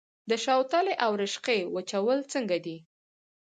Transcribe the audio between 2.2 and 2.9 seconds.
څنګه دي؟